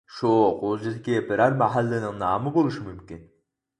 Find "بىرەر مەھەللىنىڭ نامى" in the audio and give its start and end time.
1.29-2.55